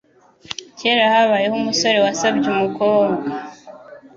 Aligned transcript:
Kera 0.77 1.03
habayeho 1.13 1.55
umusore 1.61 1.97
wasabye 2.05 2.45
umukobwa 2.55 3.27